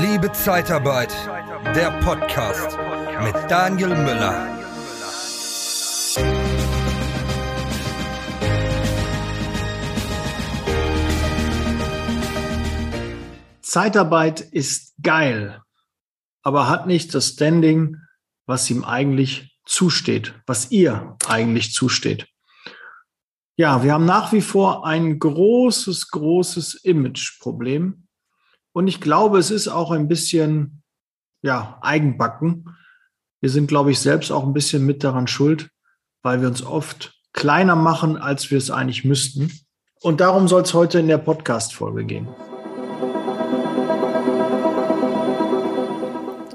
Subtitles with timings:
[0.00, 1.14] Liebe Zeitarbeit,
[1.76, 2.76] der Podcast
[3.22, 4.58] mit Daniel Müller.
[13.62, 15.62] Zeitarbeit ist geil,
[16.42, 17.98] aber hat nicht das Standing,
[18.46, 22.26] was ihm eigentlich zusteht, was ihr eigentlich zusteht.
[23.56, 28.03] Ja, wir haben nach wie vor ein großes, großes Imageproblem.
[28.74, 30.82] Und ich glaube, es ist auch ein bisschen,
[31.42, 32.76] ja, Eigenbacken.
[33.40, 35.70] Wir sind, glaube ich, selbst auch ein bisschen mit daran schuld,
[36.22, 39.52] weil wir uns oft kleiner machen, als wir es eigentlich müssten.
[40.02, 42.26] Und darum soll es heute in der Podcast-Folge gehen.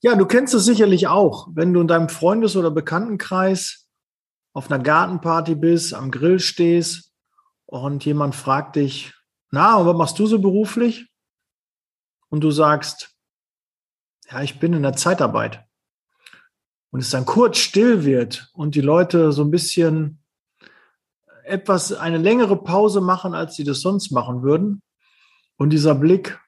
[0.01, 3.89] Ja, du kennst es sicherlich auch, wenn du in deinem Freundes- oder Bekanntenkreis
[4.53, 7.11] auf einer Gartenparty bist, am Grill stehst
[7.65, 9.13] und jemand fragt dich,
[9.51, 11.11] na, und was machst du so beruflich?
[12.29, 13.15] Und du sagst,
[14.29, 15.65] ja, ich bin in der Zeitarbeit.
[16.91, 20.23] Und es dann kurz still wird und die Leute so ein bisschen
[21.43, 24.81] etwas, eine längere Pause machen, als sie das sonst machen würden.
[25.57, 26.39] Und dieser Blick,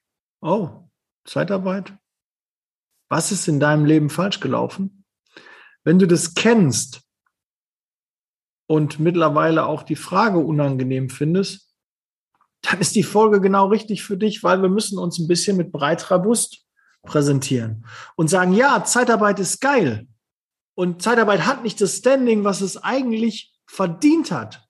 [0.41, 0.87] oh,
[1.25, 1.93] Zeitarbeit?
[3.11, 5.03] Was ist in deinem Leben falsch gelaufen?
[5.83, 7.01] Wenn du das kennst
[8.67, 11.75] und mittlerweile auch die Frage unangenehm findest,
[12.61, 15.73] dann ist die Folge genau richtig für dich, weil wir müssen uns ein bisschen mit
[15.73, 16.65] breiterer Brust
[17.03, 20.07] präsentieren und sagen, ja, Zeitarbeit ist geil.
[20.73, 24.65] Und Zeitarbeit hat nicht das Standing, was es eigentlich verdient hat.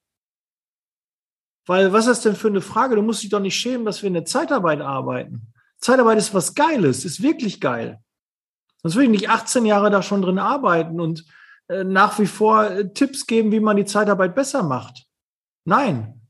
[1.68, 2.96] Weil was ist das denn für eine Frage?
[2.96, 5.54] Du musst dich doch nicht schämen, dass wir in der Zeitarbeit arbeiten.
[5.78, 8.02] Zeitarbeit ist was Geiles, ist wirklich geil.
[8.84, 11.26] Sonst würde ich nicht 18 Jahre da schon drin arbeiten und
[11.68, 15.06] äh, nach wie vor äh, Tipps geben, wie man die Zeitarbeit besser macht.
[15.66, 16.22] Nein,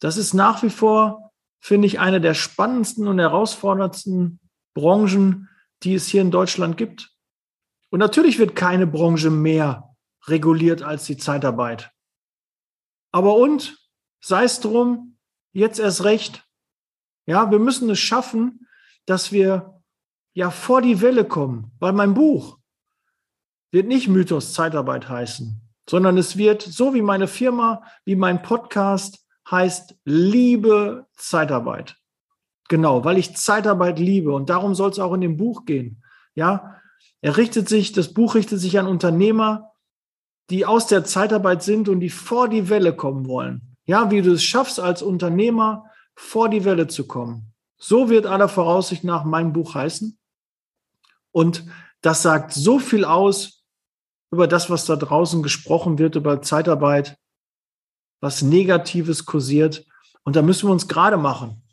[0.00, 4.40] das ist nach wie vor, finde ich, eine der spannendsten und herausforderndsten
[4.74, 5.48] Branchen,
[5.82, 7.12] die es hier in Deutschland gibt.
[7.90, 9.94] Und natürlich wird keine Branche mehr
[10.26, 11.92] reguliert als die Zeitarbeit.
[13.12, 13.78] Aber und,
[14.20, 15.16] sei es drum,
[15.52, 16.44] jetzt erst recht.
[17.26, 18.66] Ja, wir müssen es schaffen,
[19.06, 19.73] dass wir
[20.34, 22.58] ja vor die Welle kommen, weil mein Buch
[23.70, 29.26] wird nicht Mythos Zeitarbeit heißen, sondern es wird, so wie meine Firma, wie mein Podcast
[29.50, 31.96] heißt, Liebe Zeitarbeit.
[32.68, 36.02] Genau, weil ich Zeitarbeit liebe und darum soll es auch in dem Buch gehen.
[36.34, 36.80] Ja,
[37.20, 39.72] er richtet sich, das Buch richtet sich an Unternehmer,
[40.50, 43.76] die aus der Zeitarbeit sind und die vor die Welle kommen wollen.
[43.86, 45.84] Ja, wie du es schaffst als Unternehmer
[46.14, 47.52] vor die Welle zu kommen.
[47.76, 50.18] So wird aller Voraussicht nach mein Buch heißen.
[51.34, 51.64] Und
[52.00, 53.64] das sagt so viel aus
[54.30, 57.16] über das, was da draußen gesprochen wird, über Zeitarbeit,
[58.20, 59.84] was Negatives kursiert.
[60.22, 61.64] Und da müssen wir uns gerade machen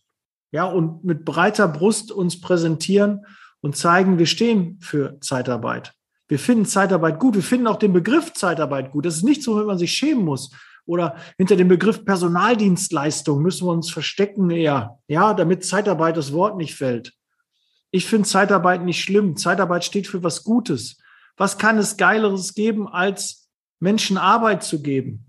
[0.51, 3.25] ja, und mit breiter Brust uns präsentieren
[3.61, 5.93] und zeigen, wir stehen für Zeitarbeit.
[6.27, 7.35] Wir finden Zeitarbeit gut.
[7.35, 9.05] Wir finden auch den Begriff Zeitarbeit gut.
[9.05, 10.51] Das ist nicht so, wenn man sich schämen muss.
[10.85, 16.57] Oder hinter dem Begriff Personaldienstleistung müssen wir uns verstecken eher, ja, damit Zeitarbeit das Wort
[16.57, 17.13] nicht fällt.
[17.91, 19.35] Ich finde Zeitarbeit nicht schlimm.
[19.35, 20.97] Zeitarbeit steht für was Gutes.
[21.37, 25.25] Was kann es Geileres geben, als Menschen Arbeit zu geben?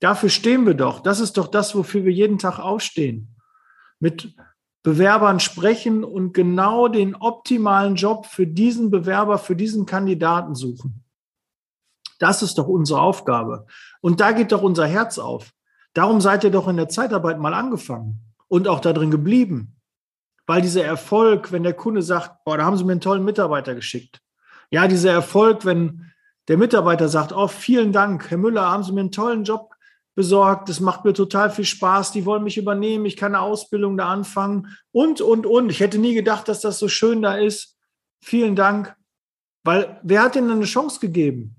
[0.00, 1.00] Dafür stehen wir doch.
[1.00, 3.32] Das ist doch das, wofür wir jeden Tag aufstehen
[4.02, 4.34] mit
[4.82, 11.04] Bewerbern sprechen und genau den optimalen Job für diesen Bewerber, für diesen Kandidaten suchen.
[12.18, 13.66] Das ist doch unsere Aufgabe.
[14.00, 15.52] Und da geht doch unser Herz auf.
[15.94, 19.76] Darum seid ihr doch in der Zeitarbeit mal angefangen und auch da drin geblieben.
[20.46, 23.74] Weil dieser Erfolg, wenn der Kunde sagt, boah, da haben Sie mir einen tollen Mitarbeiter
[23.74, 24.20] geschickt.
[24.70, 26.12] Ja, dieser Erfolg, wenn
[26.48, 29.74] der Mitarbeiter sagt, oh, vielen Dank, Herr Müller, haben Sie mir einen tollen Job
[30.14, 30.68] besorgt.
[30.68, 32.12] Das macht mir total viel Spaß.
[32.12, 33.06] Die wollen mich übernehmen.
[33.06, 35.70] Ich kann eine Ausbildung da anfangen und, und, und.
[35.70, 37.78] Ich hätte nie gedacht, dass das so schön da ist.
[38.20, 38.96] Vielen Dank.
[39.64, 41.56] Weil wer hat ihnen eine Chance gegeben?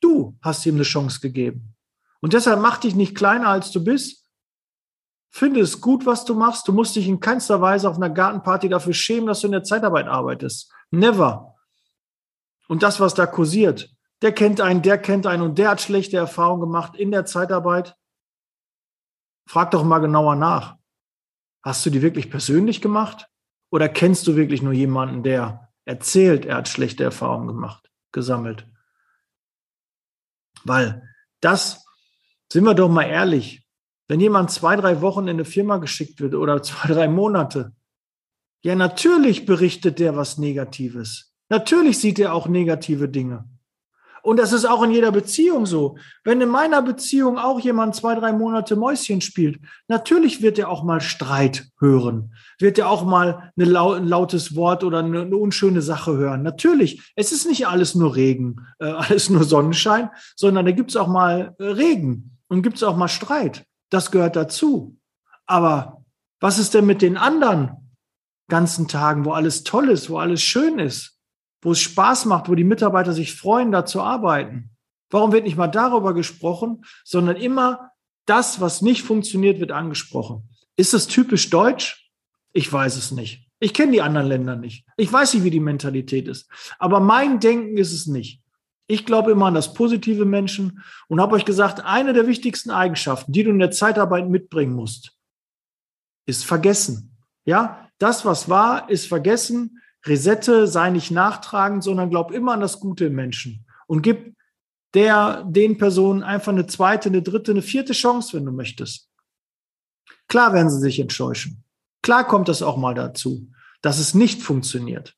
[0.00, 1.74] Du hast ihm eine Chance gegeben.
[2.20, 4.23] Und deshalb mach dich nicht kleiner, als du bist.
[5.34, 6.68] Finde es gut, was du machst.
[6.68, 9.64] Du musst dich in keinster Weise auf einer Gartenparty dafür schämen, dass du in der
[9.64, 10.72] Zeitarbeit arbeitest.
[10.92, 11.56] Never.
[12.68, 13.90] Und das, was da kursiert,
[14.22, 17.96] der kennt einen, der kennt einen und der hat schlechte Erfahrungen gemacht in der Zeitarbeit.
[19.48, 20.76] Frag doch mal genauer nach.
[21.64, 23.26] Hast du die wirklich persönlich gemacht?
[23.72, 28.70] Oder kennst du wirklich nur jemanden, der erzählt, er hat schlechte Erfahrungen gemacht, gesammelt?
[30.62, 31.02] Weil
[31.40, 31.84] das,
[32.52, 33.63] sind wir doch mal ehrlich,
[34.08, 37.72] wenn jemand zwei, drei Wochen in eine Firma geschickt wird oder zwei, drei Monate,
[38.62, 41.34] Ja, natürlich berichtet der was Negatives.
[41.50, 43.44] Natürlich sieht er auch negative Dinge.
[44.24, 45.98] Und das ist auch in jeder Beziehung so.
[46.24, 50.82] Wenn in meiner Beziehung auch jemand zwei, drei Monate Mäuschen spielt, natürlich wird er auch
[50.82, 52.34] mal Streit hören.
[52.58, 56.42] Wird er auch mal eine lau ein lautes Wort oder eine, eine, unschöne Sache hören.
[56.42, 57.12] Natürlich.
[57.16, 61.08] Es ist nicht alles nur Regen, äh, alles nur Sonnenschein, sondern da gibt es auch
[61.08, 63.66] mal äh, Regen und gibt es auch mal Streit.
[63.94, 64.98] Das gehört dazu.
[65.46, 66.04] Aber
[66.40, 67.94] was ist denn mit den anderen
[68.48, 71.14] ganzen Tagen, wo alles toll ist, wo alles schön ist?
[71.64, 74.70] wo es Spaß macht, wo die Mitarbeiter sich freuen, da zu arbeiten.
[75.10, 77.90] Warum wird nicht mal darüber gesprochen, sondern immer
[78.26, 80.48] das, was nicht funktioniert, wird angesprochen.
[80.76, 82.10] Ist das typisch deutsch?
[82.52, 83.48] Ich weiß es nicht.
[83.60, 84.86] Ich kenne die anderen Länder nicht.
[84.96, 86.50] Ich weiß nicht, wie die Mentalität ist.
[86.78, 88.42] Aber mein Denken ist es nicht.
[88.86, 93.32] Ich glaube immer an das positive Menschen und habe euch gesagt, eine der wichtigsten Eigenschaften,
[93.32, 95.16] die du in der Zeitarbeit mitbringen musst,
[96.26, 97.16] ist vergessen.
[97.44, 99.80] Ja, das, was war, ist vergessen.
[100.04, 104.36] Resette, sei nicht nachtragend, sondern glaub immer an das Gute im Menschen und gib
[104.92, 109.10] der, den Personen einfach eine zweite, eine dritte, eine vierte Chance, wenn du möchtest.
[110.28, 111.64] Klar werden sie sich enttäuschen.
[112.02, 113.50] Klar kommt das auch mal dazu,
[113.80, 115.16] dass es nicht funktioniert.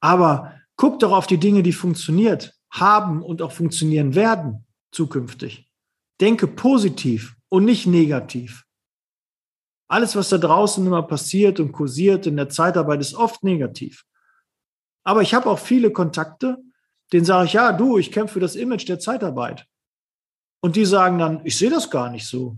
[0.00, 5.68] Aber guck doch auf die Dinge, die funktioniert haben und auch funktionieren werden zukünftig.
[6.20, 8.64] Denke positiv und nicht negativ.
[9.88, 14.04] Alles, was da draußen immer passiert und kursiert in der Zeitarbeit, ist oft negativ.
[15.04, 16.58] Aber ich habe auch viele Kontakte,
[17.12, 19.66] denen sage ich, ja, du, ich kämpfe für das Image der Zeitarbeit.
[20.60, 22.56] Und die sagen dann, ich sehe das gar nicht so.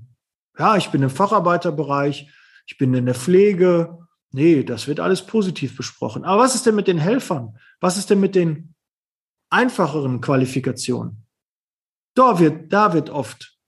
[0.58, 2.30] Ja, ich bin im Facharbeiterbereich,
[2.66, 3.98] ich bin in der Pflege.
[4.30, 6.24] Nee, das wird alles positiv besprochen.
[6.24, 7.58] Aber was ist denn mit den Helfern?
[7.80, 8.73] Was ist denn mit den
[9.50, 11.26] einfacheren Qualifikationen?
[12.14, 13.58] Da wird, da wird oft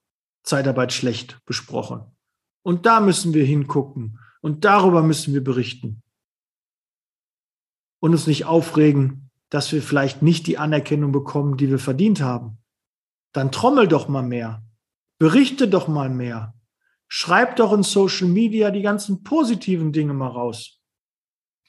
[0.43, 2.03] Zeitarbeit schlecht besprochen.
[2.63, 4.19] Und da müssen wir hingucken.
[4.41, 6.03] Und darüber müssen wir berichten.
[8.01, 12.59] Und uns nicht aufregen, dass wir vielleicht nicht die Anerkennung bekommen, die wir verdient haben.
[13.33, 14.65] Dann trommel doch mal mehr.
[15.19, 16.55] Berichte doch mal mehr.
[17.09, 20.76] Schreib doch in Social Media die ganzen positiven Dinge mal raus.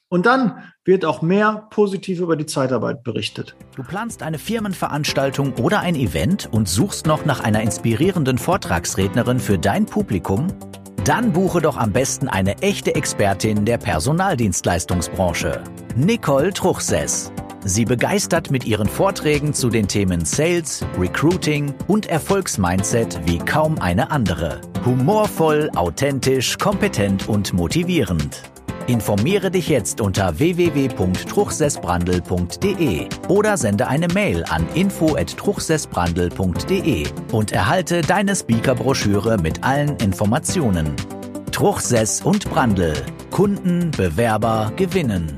[0.10, 3.56] Und dann wird auch mehr positiv über die Zeitarbeit berichtet.
[3.76, 9.58] Du planst eine Firmenveranstaltung oder ein Event und suchst noch nach einer inspirierenden Vortragsrednerin für
[9.58, 10.48] dein Publikum?
[11.04, 15.64] Dann buche doch am besten eine echte Expertin der Personaldienstleistungsbranche,
[15.96, 17.32] Nicole Truchsess.
[17.66, 24.10] Sie begeistert mit ihren Vorträgen zu den Themen Sales, Recruiting und Erfolgsmindset wie kaum eine
[24.12, 24.62] andere.
[24.86, 28.42] Humorvoll, authentisch, kompetent und motivierend.
[28.88, 39.40] Informiere dich jetzt unter www.truchsessbrandel.de oder sende eine Mail an info@truchsessbrandel.de und erhalte deine Speakerbroschüre
[39.40, 40.96] mit allen Informationen.
[41.52, 42.94] Truchsess und Brandel.
[43.30, 45.38] Kunden, Bewerber gewinnen.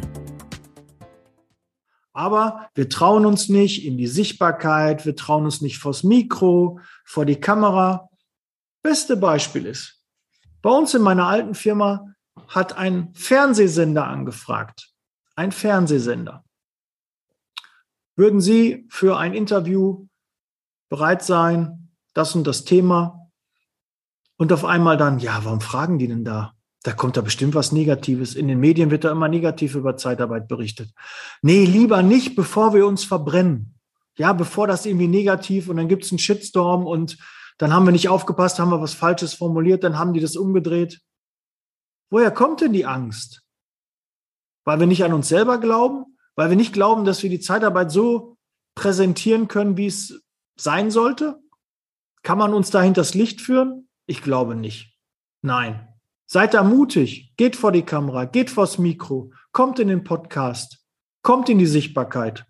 [2.14, 7.26] Aber wir trauen uns nicht in die Sichtbarkeit, wir trauen uns nicht vors Mikro, vor
[7.26, 8.10] die Kamera.
[8.84, 10.04] Beste Beispiel ist,
[10.62, 12.06] bei uns in meiner alten Firma
[12.48, 14.92] hat ein Fernsehsender angefragt.
[15.36, 16.44] Ein Fernsehsender.
[18.16, 20.08] Würden Sie für ein Interview
[20.90, 23.30] bereit sein, das und das Thema?
[24.38, 26.54] Und auf einmal dann, ja, warum fragen die denn da?
[26.84, 28.36] Da kommt da bestimmt was Negatives.
[28.36, 30.92] In den Medien wird da immer negativ über Zeitarbeit berichtet.
[31.42, 33.76] Nee, lieber nicht, bevor wir uns verbrennen.
[34.16, 37.18] Ja, bevor das irgendwie negativ und dann gibt es einen Shitstorm und
[37.58, 41.02] dann haben wir nicht aufgepasst, haben wir was Falsches formuliert, dann haben die das umgedreht.
[42.10, 43.44] Woher kommt denn die Angst?
[44.66, 46.18] Weil wir nicht an uns selber glauben?
[46.36, 48.38] Weil wir nicht glauben, dass wir die Zeitarbeit so
[48.76, 50.22] präsentieren können, wie es
[50.58, 51.40] sein sollte?
[52.24, 53.90] Kann man uns da hinters Licht führen?
[54.06, 54.98] Ich glaube nicht.
[55.42, 55.88] Nein.
[56.28, 60.86] Seid da mutig, geht vor die Kamera, geht vors Mikro, kommt in den Podcast,
[61.24, 62.46] kommt in die Sichtbarkeit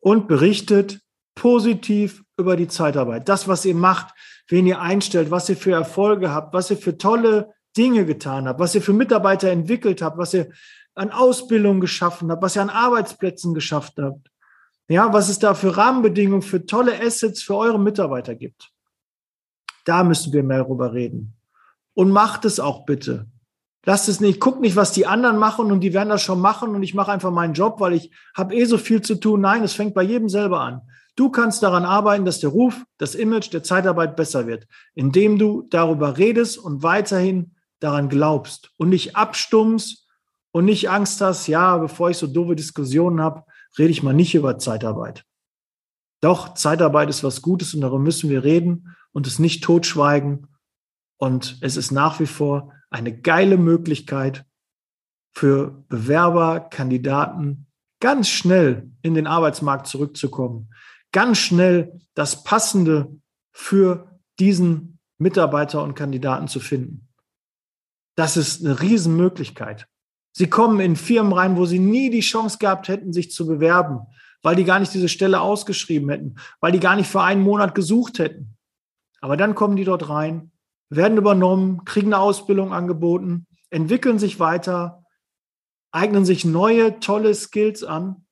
[0.00, 1.00] und berichtet
[1.36, 3.28] positiv über die Zeitarbeit.
[3.28, 4.12] Das, was ihr macht,
[4.48, 8.60] wen ihr einstellt, was ihr für Erfolge habt, was ihr für tolle Dinge getan habt,
[8.60, 10.50] was ihr für Mitarbeiter entwickelt habt, was ihr
[10.94, 14.30] an Ausbildung geschaffen habt, was ihr an Arbeitsplätzen geschafft habt.
[14.88, 18.70] Ja, was es da für Rahmenbedingungen, für tolle Assets für eure Mitarbeiter gibt.
[19.84, 21.36] Da müssen wir mehr darüber reden.
[21.94, 23.26] Und macht es auch bitte.
[23.84, 26.74] Lasst es nicht, guckt nicht, was die anderen machen und die werden das schon machen
[26.74, 29.40] und ich mache einfach meinen Job, weil ich habe eh so viel zu tun.
[29.40, 30.82] Nein, es fängt bei jedem selber an.
[31.16, 35.66] Du kannst daran arbeiten, dass der Ruf, das Image der Zeitarbeit besser wird, indem du
[35.70, 40.06] darüber redest und weiterhin daran glaubst und nicht abstummst
[40.50, 43.44] und nicht Angst hast, ja, bevor ich so doofe Diskussionen habe,
[43.78, 45.24] rede ich mal nicht über Zeitarbeit.
[46.20, 50.48] Doch, Zeitarbeit ist was Gutes und darüber müssen wir reden und es nicht totschweigen.
[51.16, 54.44] Und es ist nach wie vor eine geile Möglichkeit,
[55.38, 57.66] für Bewerber, Kandidaten,
[58.00, 60.74] ganz schnell in den Arbeitsmarkt zurückzukommen,
[61.12, 63.20] ganz schnell das Passende
[63.52, 67.07] für diesen Mitarbeiter und Kandidaten zu finden.
[68.18, 69.86] Das ist eine Riesenmöglichkeit.
[70.32, 74.00] Sie kommen in Firmen rein, wo sie nie die Chance gehabt hätten, sich zu bewerben,
[74.42, 77.76] weil die gar nicht diese Stelle ausgeschrieben hätten, weil die gar nicht für einen Monat
[77.76, 78.56] gesucht hätten.
[79.20, 80.50] Aber dann kommen die dort rein,
[80.90, 85.04] werden übernommen, kriegen eine Ausbildung angeboten, entwickeln sich weiter,
[85.92, 88.26] eignen sich neue, tolle Skills an,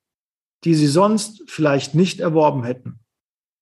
[0.65, 2.99] die sie sonst vielleicht nicht erworben hätten.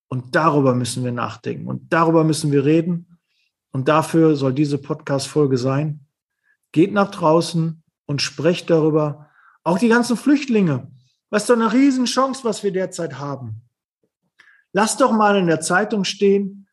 [0.08, 3.18] Und darüber müssen wir nachdenken und darüber müssen wir reden.
[3.72, 6.03] Und dafür soll diese Podcast-Folge sein.
[6.74, 9.30] Geht nach draußen und sprecht darüber.
[9.62, 10.90] Auch die ganzen Flüchtlinge.
[11.30, 13.62] Was ist doch eine Riesenchance, was wir derzeit haben.
[14.72, 16.66] Lasst doch mal in der Zeitung stehen,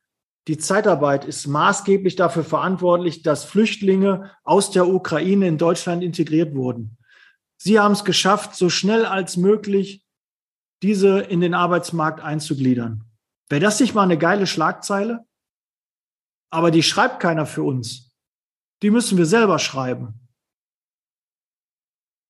[0.48, 6.98] die Zeitarbeit ist maßgeblich dafür verantwortlich, dass Flüchtlinge aus der Ukraine in Deutschland integriert wurden.
[7.58, 10.03] Sie haben es geschafft, so schnell als möglich
[10.81, 13.03] diese in den Arbeitsmarkt einzugliedern.
[13.50, 15.27] Wäre das nicht mal eine geile Schlagzeile?
[16.50, 18.11] Aber die schreibt keiner für uns.
[18.81, 20.27] Die müssen wir selber schreiben.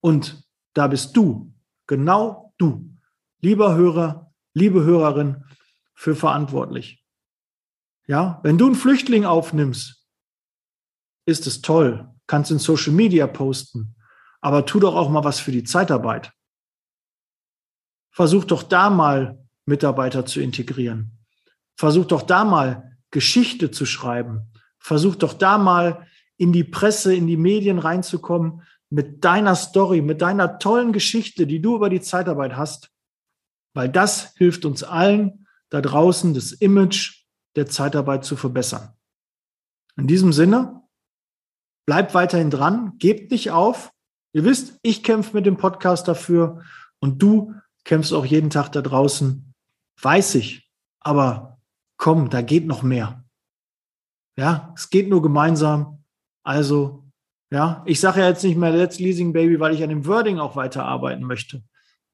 [0.01, 0.43] Und
[0.73, 1.53] da bist du,
[1.87, 2.97] genau du,
[3.39, 5.45] lieber Hörer, liebe Hörerin,
[5.93, 7.05] für verantwortlich.
[8.07, 10.07] Ja, wenn du einen Flüchtling aufnimmst,
[11.25, 13.95] ist es toll, kannst in Social Media posten,
[14.41, 16.33] aber tu doch auch mal was für die Zeitarbeit.
[18.09, 21.19] Versuch doch da mal Mitarbeiter zu integrieren.
[21.75, 24.51] Versuch doch da mal Geschichte zu schreiben.
[24.79, 26.07] Versuch doch da mal
[26.41, 31.61] in die Presse, in die Medien reinzukommen mit deiner Story, mit deiner tollen Geschichte, die
[31.61, 32.91] du über die Zeitarbeit hast.
[33.73, 38.93] Weil das hilft uns allen da draußen, das Image der Zeitarbeit zu verbessern.
[39.97, 40.81] In diesem Sinne,
[41.85, 43.91] bleibt weiterhin dran, gebt nicht auf,
[44.33, 46.63] Ihr wisst, ich kämpfe mit dem Podcast dafür
[46.99, 49.53] und du kämpfst auch jeden Tag da draußen.
[50.01, 50.71] Weiß ich.
[51.01, 51.59] Aber
[51.97, 53.25] komm, da geht noch mehr.
[54.37, 56.00] Ja, es geht nur gemeinsam.
[56.43, 57.03] Also,
[57.51, 60.39] ja, ich sage ja jetzt nicht mehr Let's Leasing Baby, weil ich an dem Wording
[60.39, 61.63] auch weiterarbeiten möchte.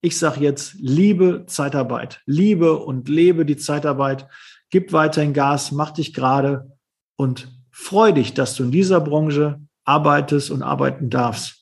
[0.02, 4.28] Ich sage jetzt, liebe Zeitarbeit, liebe und lebe die Zeitarbeit,
[4.70, 6.72] gib weiterhin Gas, mach dich gerade
[7.16, 11.58] und freu dich, dass du in dieser Branche arbeitest und arbeiten darfst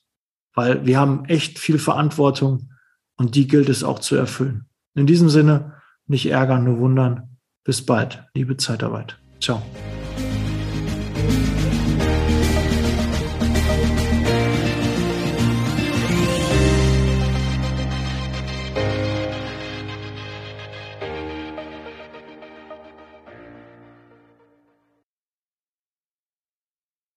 [0.56, 2.70] weil wir haben echt viel Verantwortung
[3.16, 4.64] und die gilt es auch zu erfüllen.
[4.94, 5.74] In diesem Sinne,
[6.06, 7.38] nicht ärgern, nur wundern.
[7.62, 9.18] Bis bald, liebe Zeitarbeit.
[9.40, 9.62] Ciao.